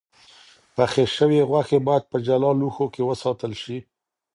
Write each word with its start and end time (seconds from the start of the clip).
پخې 0.75 1.03
شوې 1.15 1.39
غوښې 1.49 1.79
باید 1.87 2.03
په 2.11 2.17
جلا 2.25 2.51
لوښو 2.59 2.85
کې 2.93 3.01
وساتل 3.09 3.51
شي. 3.61 3.77